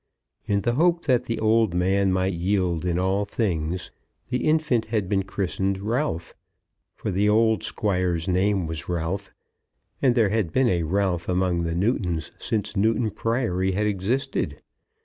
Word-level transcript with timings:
In 0.47 0.61
the 0.61 0.73
hope 0.73 1.05
that 1.05 1.25
the 1.25 1.39
old 1.39 1.75
man 1.75 2.11
might 2.11 2.33
yield 2.33 2.85
in 2.85 2.97
all 2.97 3.23
things, 3.23 3.91
the 4.29 4.45
infant 4.47 4.85
had 4.85 5.07
been 5.07 5.21
christened 5.21 5.77
Ralph; 5.77 6.33
for 6.95 7.11
the 7.11 7.29
old 7.29 7.61
Squire's 7.61 8.27
name 8.27 8.65
was 8.65 8.89
Ralph, 8.89 9.29
and 10.01 10.15
there 10.15 10.29
had 10.29 10.51
been 10.51 10.69
a 10.69 10.81
Ralph 10.81 11.29
among 11.29 11.61
the 11.61 11.75
Newtons 11.75 12.31
since 12.39 12.75
Newton 12.75 13.11
Priory 13.11 13.73
had 13.73 13.85
existed. 13.85 14.63